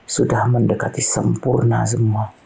sudah 0.04 0.44
mendekati 0.52 1.00
sempurna 1.00 1.88
semua 1.88 2.41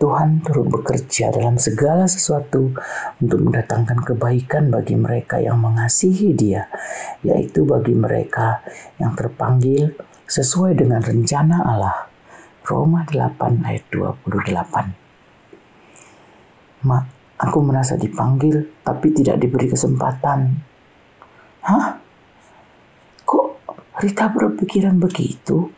Tuhan 0.00 0.40
turut 0.40 0.64
bekerja 0.72 1.28
dalam 1.28 1.60
segala 1.60 2.08
sesuatu 2.08 2.72
untuk 3.20 3.38
mendatangkan 3.44 4.00
kebaikan 4.00 4.72
bagi 4.72 4.96
mereka 4.96 5.36
yang 5.36 5.60
mengasihi 5.60 6.32
Dia, 6.32 6.64
yaitu 7.20 7.68
bagi 7.68 7.92
mereka 7.92 8.64
yang 8.96 9.12
terpanggil 9.12 9.92
sesuai 10.24 10.80
dengan 10.80 11.04
rencana 11.04 11.68
Allah. 11.68 12.08
Roma 12.64 13.04
8 13.04 13.60
ayat 13.60 13.84
28. 13.92 16.88
Mak, 16.88 17.04
aku 17.36 17.58
merasa 17.60 18.00
dipanggil 18.00 18.80
tapi 18.80 19.12
tidak 19.12 19.36
diberi 19.36 19.68
kesempatan. 19.68 20.64
Hah? 21.60 22.00
Kok 23.28 23.68
Rita 24.00 24.32
berpikiran 24.32 24.96
begitu? 24.96 25.68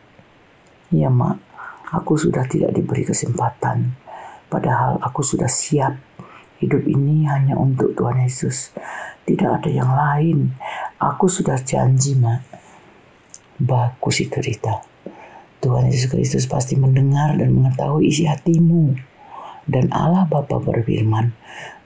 Ya, 0.95 1.11
Mak, 1.11 1.43
aku 1.91 2.15
sudah 2.15 2.47
tidak 2.47 2.71
diberi 2.71 3.03
kesempatan 3.03 3.99
Padahal 4.53 5.01
aku 5.01 5.25
sudah 5.25 5.49
siap. 5.49 5.97
Hidup 6.61 6.85
ini 6.85 7.25
hanya 7.25 7.57
untuk 7.57 7.97
Tuhan 7.97 8.21
Yesus. 8.21 8.69
Tidak 9.25 9.49
ada 9.49 9.65
yang 9.65 9.89
lain. 9.89 10.53
Aku 11.01 11.25
sudah 11.25 11.57
janji, 11.57 12.13
Mak. 12.13 12.45
Bagus 13.57 14.21
itu, 14.21 14.37
Rita. 14.37 14.85
Tuhan 15.57 15.89
Yesus 15.89 16.05
Kristus 16.05 16.45
pasti 16.45 16.77
mendengar 16.77 17.33
dan 17.33 17.49
mengetahui 17.49 18.13
isi 18.13 18.29
hatimu. 18.29 18.93
Dan 19.65 19.89
Allah 19.89 20.29
Bapa 20.29 20.61
berfirman, 20.61 21.33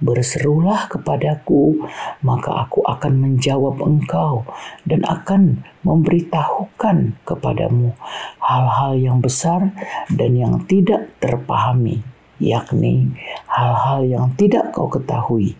Berserulah 0.04 0.92
kepadaku, 0.92 1.88
maka 2.20 2.68
aku 2.68 2.84
akan 2.84 3.14
menjawab 3.16 3.80
engkau 3.80 4.44
dan 4.84 5.08
akan 5.08 5.64
memberitahukan 5.88 7.16
kepadamu 7.24 7.96
hal-hal 8.44 8.92
yang 9.00 9.18
besar 9.24 9.72
dan 10.12 10.36
yang 10.36 10.66
tidak 10.68 11.16
terpahami 11.24 12.17
yakni 12.38 13.14
hal-hal 13.50 14.06
yang 14.06 14.26
tidak 14.38 14.74
kau 14.74 14.90
ketahui. 14.90 15.58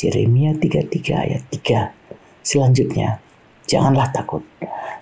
Yeremia 0.00 0.56
33 0.56 1.24
ayat 1.28 1.42
3. 1.52 1.92
Selanjutnya, 2.40 3.20
Janganlah 3.70 4.10
takut, 4.10 4.42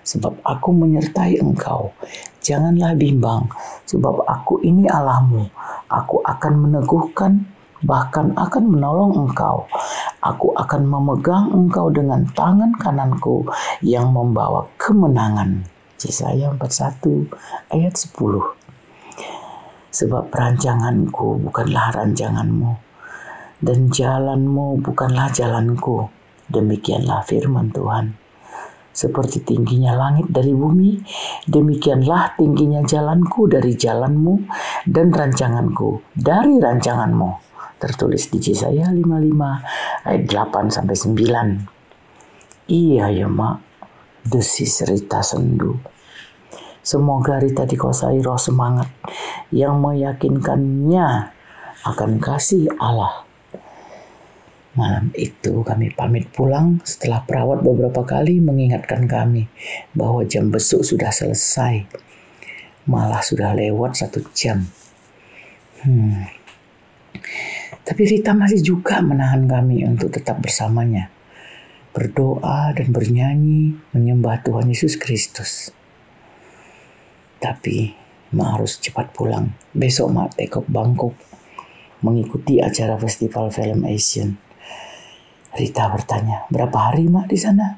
sebab 0.05 0.45
aku 0.45 0.69
menyertai 0.69 1.41
engkau. 1.41 1.89
Janganlah 2.37 2.93
bimbang, 2.93 3.49
sebab 3.89 4.21
aku 4.29 4.61
ini 4.61 4.85
Allahmu. 4.85 5.49
Aku 5.89 6.21
akan 6.21 6.69
meneguhkan, 6.69 7.49
bahkan 7.81 8.29
akan 8.37 8.69
menolong 8.69 9.25
engkau. 9.25 9.65
Aku 10.21 10.53
akan 10.53 10.85
memegang 10.85 11.49
engkau 11.49 11.89
dengan 11.89 12.29
tangan 12.37 12.69
kananku 12.77 13.41
yang 13.81 14.13
membawa 14.13 14.69
kemenangan. 14.77 15.65
Yesaya 15.97 16.53
41 16.53 17.73
ayat 17.73 17.97
10 17.97 18.58
Sebab 19.89 20.29
perancanganku 20.29 21.41
bukanlah 21.41 21.93
rancanganmu 21.93 22.89
dan 23.59 23.91
jalanmu 23.91 24.79
bukanlah 24.79 25.27
jalanku. 25.31 26.07
Demikianlah 26.49 27.21
firman 27.27 27.69
Tuhan. 27.69 28.17
Seperti 28.89 29.45
tingginya 29.45 29.93
langit 29.93 30.27
dari 30.33 30.51
bumi, 30.51 30.97
demikianlah 31.45 32.35
tingginya 32.35 32.81
jalanku 32.81 33.45
dari 33.45 33.77
jalanmu 33.77 34.49
dan 34.89 35.13
rancanganku 35.13 36.01
dari 36.17 36.57
rancanganmu. 36.57 37.47
Tertulis 37.79 38.27
di 38.33 38.43
Yesaya 38.43 38.91
55 38.91 40.09
ayat 40.09 40.23
8 40.25 40.73
sampai 40.73 40.95
9. 40.97 42.67
Iya 42.67 43.05
ya 43.13 43.27
mak, 43.29 43.61
desis 44.25 44.83
Rita 44.83 45.23
sendu. 45.23 45.79
Semoga 46.79 47.37
Rita 47.37 47.67
dikuasai 47.67 48.23
roh 48.23 48.39
semangat 48.39 48.87
yang 49.51 49.79
meyakinkannya 49.83 51.35
akan 51.83 52.11
kasih 52.19 52.67
Allah 52.79 53.29
Malam 54.77 55.09
itu 55.17 55.65
kami 55.65 55.91
pamit 55.91 56.29
pulang 56.29 56.77
setelah 56.87 57.25
perawat 57.27 57.65
beberapa 57.65 58.05
kali 58.05 58.37
mengingatkan 58.37 59.09
kami 59.11 59.49
bahwa 59.97 60.21
jam 60.23 60.53
besuk 60.53 60.85
sudah 60.85 61.09
selesai. 61.11 61.89
Malah 62.87 63.19
sudah 63.19 63.57
lewat 63.57 63.99
satu 63.99 64.23
jam. 64.31 64.69
Hmm. 65.81 66.31
Tapi 67.81 68.01
Rita 68.07 68.37
masih 68.37 68.61
juga 68.61 69.01
menahan 69.01 69.49
kami 69.49 69.83
untuk 69.89 70.13
tetap 70.13 70.37
bersamanya. 70.37 71.09
Berdoa 71.89 72.69
dan 72.71 72.93
bernyanyi 72.93 73.73
menyembah 73.91 74.45
Tuhan 74.45 74.69
Yesus 74.69 74.95
Kristus. 74.95 75.73
Tapi 77.39 77.95
Mak 78.29 78.49
harus 78.61 78.77
cepat 78.77 79.09
pulang. 79.09 79.49
Besok 79.73 80.13
Mak 80.13 80.37
tekok 80.37 80.69
Bangkok 80.69 81.17
mengikuti 82.05 82.61
acara 82.61 82.95
festival 82.95 83.51
film 83.51 83.83
Asian. 83.89 84.37
Rita 85.49 85.89
bertanya, 85.89 86.45
berapa 86.53 86.77
hari 86.77 87.09
mak 87.09 87.25
di 87.25 87.35
sana? 87.35 87.73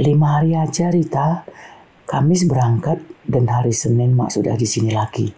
Lima 0.00 0.40
hari 0.40 0.56
aja 0.56 0.88
Rita. 0.88 1.44
Kamis 2.08 2.48
berangkat 2.48 2.98
dan 3.28 3.46
hari 3.46 3.70
Senin 3.70 4.16
mak 4.16 4.32
sudah 4.32 4.56
di 4.56 4.66
sini 4.66 4.90
lagi. 4.90 5.28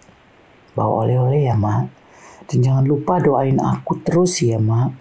Bawa 0.72 1.04
oleh-oleh 1.04 1.50
ya 1.50 1.58
mak. 1.58 1.90
Dan 2.46 2.62
jangan 2.62 2.84
lupa 2.86 3.18
doain 3.18 3.58
aku 3.58 4.00
terus 4.06 4.40
ya 4.40 4.62
mak. 4.62 4.94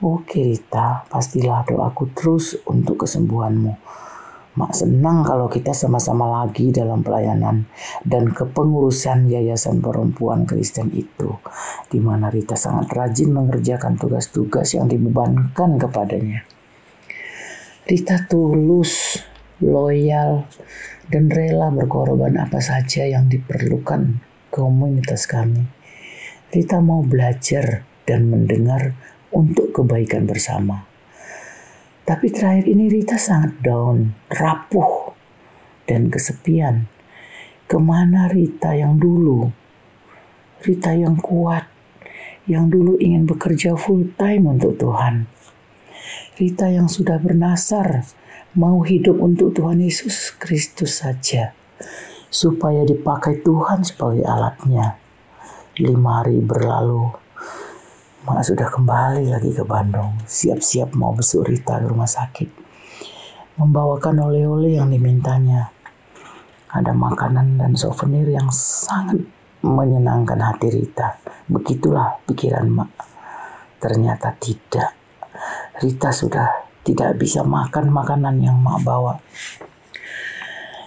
Oke 0.00 0.40
Rita, 0.40 1.04
pastilah 1.10 1.66
doaku 1.66 2.14
terus 2.14 2.56
untuk 2.64 3.04
kesembuhanmu. 3.04 3.74
Mak 4.52 4.76
senang 4.76 5.24
kalau 5.24 5.48
kita 5.48 5.72
sama-sama 5.72 6.28
lagi 6.28 6.68
dalam 6.68 7.00
pelayanan 7.00 7.64
dan 8.04 8.28
kepengurusan 8.28 9.24
Yayasan 9.32 9.80
Perempuan 9.80 10.44
Kristen 10.44 10.92
itu, 10.92 11.40
di 11.88 11.96
mana 11.96 12.28
Rita 12.28 12.52
sangat 12.52 12.92
rajin 12.92 13.32
mengerjakan 13.32 13.96
tugas-tugas 13.96 14.76
yang 14.76 14.92
dibebankan 14.92 15.80
kepadanya. 15.80 16.44
Rita 17.88 18.28
tulus, 18.28 19.24
loyal, 19.64 20.44
dan 21.08 21.32
rela 21.32 21.72
berkorban 21.72 22.36
apa 22.36 22.60
saja 22.60 23.08
yang 23.08 23.32
diperlukan 23.32 24.20
komunitas 24.52 25.24
kami. 25.24 25.64
Rita 26.52 26.84
mau 26.84 27.00
belajar 27.00 27.88
dan 28.04 28.28
mendengar 28.28 28.92
untuk 29.32 29.72
kebaikan 29.72 30.28
bersama. 30.28 30.91
Tapi 32.02 32.34
terakhir 32.34 32.66
ini 32.66 32.90
Rita 32.90 33.14
sangat 33.14 33.62
down, 33.62 34.10
rapuh, 34.26 35.14
dan 35.86 36.10
kesepian. 36.10 36.90
Ke 37.70 37.78
mana 37.78 38.26
Rita 38.26 38.74
yang 38.74 38.98
dulu? 38.98 39.46
Rita 40.66 40.98
yang 40.98 41.14
kuat, 41.22 41.70
yang 42.50 42.66
dulu 42.66 42.98
ingin 42.98 43.22
bekerja 43.22 43.78
full 43.78 44.10
time 44.18 44.50
untuk 44.50 44.82
Tuhan. 44.82 45.30
Rita 46.42 46.66
yang 46.74 46.90
sudah 46.90 47.22
bernasar, 47.22 48.02
mau 48.58 48.82
hidup 48.82 49.22
untuk 49.22 49.54
Tuhan 49.54 49.78
Yesus 49.78 50.34
Kristus 50.34 51.06
saja, 51.06 51.54
supaya 52.34 52.82
dipakai 52.82 53.46
Tuhan 53.46 53.86
sebagai 53.86 54.26
alatnya. 54.26 54.98
Lima 55.78 56.20
hari 56.20 56.42
berlalu, 56.42 57.14
Mak 58.22 58.38
sudah 58.46 58.70
kembali 58.70 59.34
lagi 59.34 59.50
ke 59.50 59.66
Bandung, 59.66 60.14
siap-siap 60.30 60.94
mau 60.94 61.10
besuk 61.10 61.42
Rita 61.42 61.82
ke 61.82 61.90
rumah 61.90 62.06
sakit. 62.06 62.54
Membawakan 63.58 64.30
oleh-oleh 64.30 64.78
yang 64.78 64.94
dimintanya. 64.94 65.74
Ada 66.70 66.94
makanan 66.94 67.58
dan 67.58 67.74
souvenir 67.74 68.30
yang 68.30 68.46
sangat 68.54 69.26
menyenangkan 69.66 70.38
hati 70.38 70.70
Rita. 70.70 71.18
Begitulah 71.50 72.22
pikiran 72.22 72.70
Mak. 72.70 72.90
Ternyata 73.82 74.38
tidak. 74.38 74.94
Rita 75.82 76.14
sudah 76.14 76.46
tidak 76.86 77.18
bisa 77.18 77.42
makan 77.42 77.90
makanan 77.90 78.38
yang 78.38 78.54
Mak 78.54 78.86
bawa. 78.86 79.18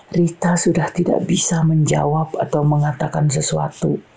Rita 0.07 0.55
sudah 0.55 0.87
tidak 0.87 1.27
bisa 1.27 1.67
menjawab 1.67 2.31
atau 2.39 2.63
mengatakan 2.63 3.27
sesuatu 3.27 4.14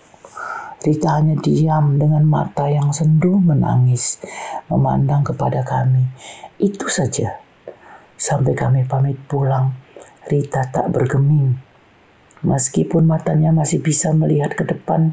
Rita 0.79 1.19
hanya 1.19 1.35
diam 1.35 1.99
dengan 1.99 2.23
mata 2.23 2.71
yang 2.71 2.95
sendu 2.95 3.35
menangis, 3.35 4.15
memandang 4.71 5.27
kepada 5.27 5.59
kami. 5.67 6.07
Itu 6.55 6.87
saja. 6.87 7.35
Sampai 8.15 8.55
kami 8.55 8.87
pamit 8.87 9.19
pulang, 9.27 9.75
Rita 10.31 10.63
tak 10.71 10.91
bergeming. 10.95 11.59
Meskipun 12.47 13.03
matanya 13.03 13.51
masih 13.51 13.83
bisa 13.83 14.15
melihat 14.15 14.55
ke 14.55 14.63
depan, 14.63 15.11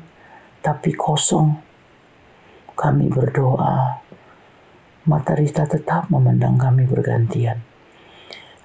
tapi 0.63 0.95
kosong. 0.95 1.59
Kami 2.79 3.11
berdoa. 3.11 3.99
Mata 5.07 5.33
Rita 5.35 5.67
tetap 5.67 6.07
memandang 6.15 6.55
kami 6.59 6.87
bergantian. 6.87 7.59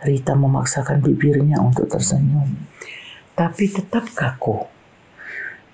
Rita 0.01 0.33
memaksakan 0.33 1.01
bibirnya 1.05 1.61
untuk 1.61 1.85
tersenyum, 1.85 2.65
tapi 3.37 3.69
tetap 3.69 4.09
kaku. 4.17 4.70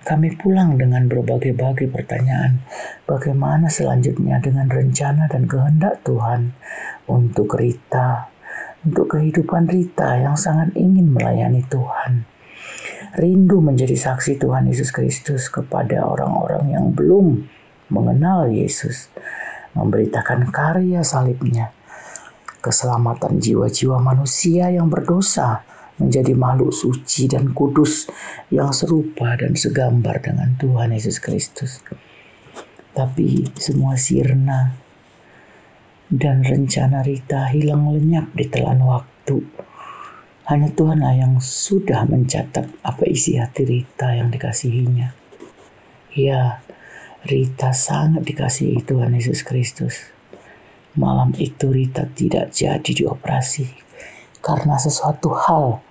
Kami 0.06 0.38
pulang 0.38 0.78
dengan 0.78 1.10
berbagai-bagai 1.10 1.90
pertanyaan. 1.90 2.62
Bagaimana 3.04 3.66
selanjutnya 3.66 4.38
dengan 4.38 4.70
rencana 4.70 5.26
dan 5.26 5.50
kehendak 5.50 6.06
Tuhan 6.06 6.54
untuk 7.10 7.58
Rita, 7.58 8.30
untuk 8.86 9.18
kehidupan 9.18 9.66
Rita 9.66 10.22
yang 10.22 10.38
sangat 10.38 10.72
ingin 10.78 11.10
melayani 11.10 11.66
Tuhan. 11.66 12.24
Rindu 13.18 13.58
menjadi 13.58 13.96
saksi 13.96 14.38
Tuhan 14.38 14.68
Yesus 14.68 14.94
Kristus 14.94 15.48
kepada 15.48 16.04
orang-orang 16.06 16.70
yang 16.70 16.92
belum 16.92 17.48
mengenal 17.88 18.52
Yesus, 18.52 19.08
memberitakan 19.72 20.52
karya 20.52 21.00
salibnya, 21.00 21.72
keselamatan 22.60 23.40
jiwa-jiwa 23.40 23.96
manusia 23.98 24.68
yang 24.68 24.92
berdosa, 24.92 25.64
menjadi 25.98 26.32
makhluk 26.34 26.70
suci 26.70 27.26
dan 27.26 27.50
kudus 27.50 28.06
yang 28.48 28.70
serupa 28.70 29.34
dan 29.34 29.58
segambar 29.58 30.22
dengan 30.22 30.54
Tuhan 30.56 30.94
Yesus 30.94 31.18
Kristus. 31.18 31.82
Tapi 32.94 33.46
semua 33.58 33.94
sirna 33.98 34.74
dan 36.08 36.40
rencana 36.40 37.04
Rita 37.04 37.52
hilang 37.52 37.92
lenyap 37.92 38.32
di 38.32 38.48
telan 38.48 38.80
waktu. 38.82 39.44
Hanya 40.48 40.72
Tuhanlah 40.72 41.12
yang 41.12 41.36
sudah 41.44 42.08
mencatat 42.08 42.80
apa 42.80 43.04
isi 43.04 43.36
hati 43.36 43.68
Rita 43.68 44.16
yang 44.16 44.32
dikasihinya. 44.32 45.12
Ya, 46.16 46.64
Rita 47.28 47.76
sangat 47.76 48.24
dikasihi 48.24 48.80
Tuhan 48.80 49.12
Yesus 49.12 49.44
Kristus. 49.44 50.08
Malam 50.96 51.36
itu 51.36 51.68
Rita 51.68 52.08
tidak 52.08 52.56
jadi 52.56 52.90
dioperasi 52.90 53.68
karena 54.40 54.80
sesuatu 54.80 55.36
hal 55.36 55.84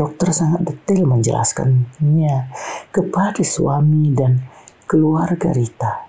Dokter 0.00 0.32
sangat 0.32 0.64
detail 0.64 1.04
menjelaskannya 1.04 2.48
kepada 2.88 3.44
suami 3.44 4.16
dan 4.16 4.40
keluarga 4.88 5.52
Rita. 5.52 6.08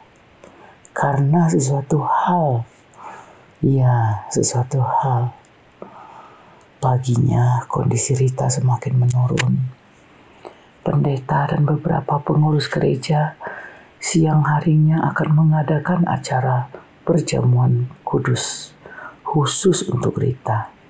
Karena 0.95 1.51
sesuatu 1.51 1.99
hal, 1.99 2.63
ya 3.59 4.23
sesuatu 4.31 4.79
hal, 4.79 5.35
paginya 6.79 7.67
kondisi 7.67 8.15
Rita 8.15 8.47
semakin 8.47 8.95
menurun. 8.95 9.59
Pendeta 10.87 11.51
dan 11.51 11.67
beberapa 11.67 12.23
pengurus 12.23 12.71
gereja 12.71 13.35
siang 13.99 14.47
harinya 14.47 15.03
akan 15.11 15.35
mengadakan 15.35 16.07
acara 16.07 16.71
perjamuan 17.03 17.91
kudus 18.07 18.71
khusus 19.27 19.83
untuk 19.91 20.15
Rita 20.15 20.80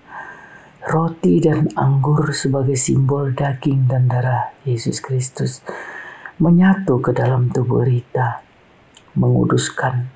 Roti 0.82 1.38
dan 1.38 1.70
anggur 1.78 2.34
sebagai 2.34 2.74
simbol 2.74 3.38
daging 3.38 3.86
dan 3.86 4.10
darah 4.10 4.50
Yesus 4.66 4.98
Kristus 4.98 5.62
menyatu 6.42 6.98
ke 6.98 7.14
dalam 7.14 7.54
tubuh 7.54 7.86
Rita, 7.86 8.42
menguduskan 9.14 10.10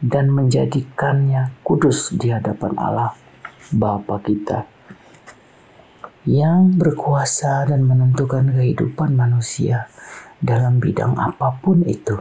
dan 0.00 0.32
menjadikannya 0.32 1.52
kudus 1.60 2.16
di 2.16 2.32
hadapan 2.32 2.72
Allah 2.80 3.12
Bapa 3.76 4.16
kita 4.24 4.64
yang 6.26 6.74
berkuasa 6.74 7.70
dan 7.70 7.86
menentukan 7.86 8.50
kehidupan 8.50 9.14
manusia 9.14 9.86
dalam 10.42 10.82
bidang 10.82 11.14
apa 11.14 11.54
pun 11.62 11.86
itu. 11.86 12.18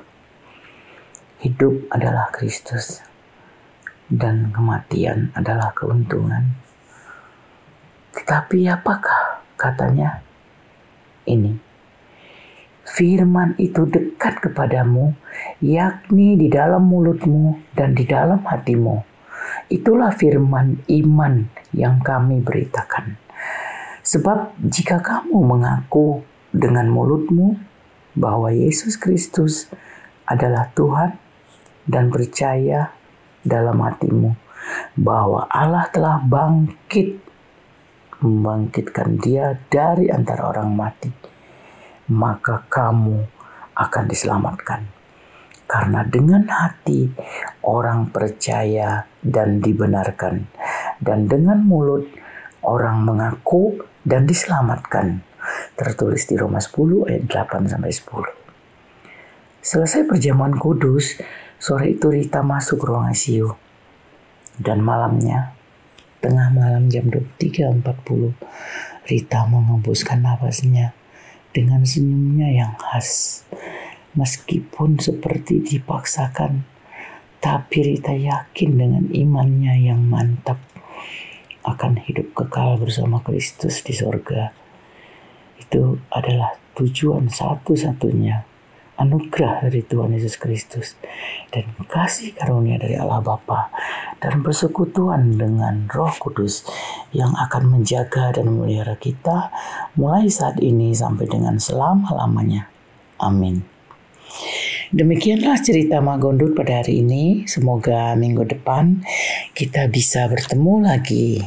Hidup 1.41 1.89
adalah 1.89 2.29
Kristus 2.29 3.01
dan 4.05 4.53
kematian 4.53 5.34
adalah 5.34 5.73
keuntungan. 5.73 6.64
Tetapi 8.15 8.71
apakah 8.71 9.43
katanya 9.60 10.23
ini? 11.28 11.60
Firman 12.86 13.58
itu 13.60 13.84
dekat 13.89 14.39
kepadamu, 14.39 15.17
yakni 15.60 16.39
di 16.39 16.47
dalam 16.47 16.86
mulutmu 16.86 17.60
dan 17.75 17.91
di 17.91 18.08
dalam 18.08 18.45
hatimu. 18.45 19.04
Itulah 19.67 20.13
firman 20.15 20.86
iman 20.88 21.49
yang 21.73 21.99
kami 21.99 22.39
beritakan. 22.39 23.17
Sebab 24.06 24.54
jika 24.62 25.01
kamu 25.01 25.34
mengaku 25.41 26.21
dengan 26.54 26.88
mulutmu 26.93 27.58
bahwa 28.13 28.54
Yesus 28.54 28.95
Kristus 28.95 29.67
adalah 30.30 30.69
Tuhan 30.78 31.17
dan 31.89 32.13
percaya 32.13 32.93
dalam 33.41 33.82
hatimu 33.82 34.38
bahwa 34.97 35.45
Allah 35.49 35.89
telah 35.89 36.21
bangkit 36.21 37.17
membangkitkan 38.21 39.19
dia 39.19 39.58
dari 39.67 40.08
antara 40.08 40.47
orang 40.51 40.71
mati, 40.71 41.12
maka 42.12 42.63
kamu 42.69 43.25
akan 43.75 44.04
diselamatkan. 44.08 44.82
Karena 45.65 46.06
dengan 46.06 46.45
hati 46.45 47.10
orang 47.65 48.13
percaya 48.13 49.10
dan 49.25 49.60
dibenarkan, 49.60 50.45
dan 51.01 51.25
dengan 51.25 51.65
mulut 51.65 52.06
orang 52.62 53.01
mengaku 53.01 53.82
dan 54.06 54.30
diselamatkan. 54.30 55.25
Tertulis 55.73 56.25
di 56.30 56.38
Roma 56.38 56.62
10 56.62 57.10
ayat 57.10 57.23
8 57.25 57.69
sampai 57.69 57.91
10. 57.93 58.45
Selesai 59.65 60.06
perjamuan 60.06 60.54
kudus, 60.54 61.17
sore 61.58 61.97
itu 61.97 62.13
Rita 62.13 62.45
masuk 62.45 62.86
ruang 62.86 63.10
ICU. 63.10 63.49
Dan 64.62 64.86
malamnya 64.86 65.55
Tengah 66.26 66.50
malam 66.50 66.90
jam 66.90 67.06
23.40, 67.06 67.86
Rita 69.06 69.46
mengembuskan 69.46 70.26
nafasnya 70.26 70.98
dengan 71.54 71.86
senyumnya 71.86 72.50
yang 72.50 72.74
khas. 72.82 73.46
Meskipun 74.18 74.98
seperti 74.98 75.62
dipaksakan, 75.62 76.66
tapi 77.38 77.78
Rita 77.94 78.18
yakin 78.18 78.72
dengan 78.74 79.06
imannya 79.14 79.86
yang 79.86 80.02
mantap 80.02 80.58
akan 81.62 82.02
hidup 82.02 82.34
kekal 82.34 82.82
bersama 82.82 83.22
Kristus 83.22 83.86
di 83.86 83.94
sorga. 83.94 84.50
Itu 85.62 86.02
adalah 86.10 86.58
tujuan 86.74 87.30
satu-satunya 87.30 88.55
anugerah 88.95 89.67
dari 89.67 89.84
Tuhan 89.84 90.15
Yesus 90.15 90.39
Kristus 90.39 90.95
dan 91.51 91.67
kasih 91.88 92.36
karunia 92.36 92.79
dari 92.79 92.95
Allah 92.95 93.19
Bapa 93.19 93.71
dan 94.19 94.41
persekutuan 94.41 95.36
dengan 95.36 95.88
Roh 95.91 96.15
Kudus 96.15 96.63
yang 97.12 97.36
akan 97.36 97.79
menjaga 97.79 98.36
dan 98.36 98.47
memelihara 98.51 98.95
kita 98.95 99.51
mulai 99.99 100.31
saat 100.31 100.60
ini 100.63 100.95
sampai 100.95 101.27
dengan 101.27 101.60
selama-lamanya. 101.60 102.71
Amin. 103.19 103.63
Demikianlah 104.95 105.60
cerita 105.60 105.99
Magondut 105.99 106.55
pada 106.55 106.79
hari 106.84 107.03
ini. 107.03 107.43
Semoga 107.49 108.13
minggu 108.15 108.47
depan 108.47 109.03
kita 109.51 109.91
bisa 109.91 110.29
bertemu 110.29 110.73
lagi. 110.88 111.41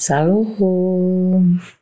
Salam. 0.00 1.79